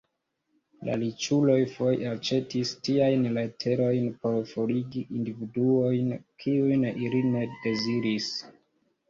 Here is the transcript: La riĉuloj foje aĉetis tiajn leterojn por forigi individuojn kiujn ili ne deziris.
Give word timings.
La 0.87 0.93
riĉuloj 1.01 1.57
foje 1.73 2.07
aĉetis 2.11 2.71
tiajn 2.87 3.27
leterojn 3.35 4.09
por 4.25 4.39
forigi 4.55 5.05
individuojn 5.21 6.11
kiujn 6.47 6.89
ili 6.91 7.23
ne 7.37 7.47
deziris. 7.69 8.35